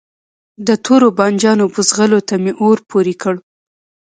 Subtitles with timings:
[0.67, 3.35] د توربانجانو بوزغلو ته می اور پوری کړ